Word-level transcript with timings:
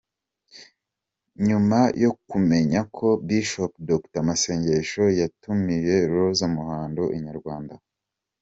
Nyuma 1.47 1.79
yo 2.03 2.11
kumenya 2.29 2.79
ko 2.95 3.07
Bishop 3.27 3.71
Dr 3.89 4.21
Masengo 4.27 5.03
yatumiye 5.21 5.93
Rose 6.13 6.45
Muhando, 6.55 7.03
Inyarwanda. 7.17 7.73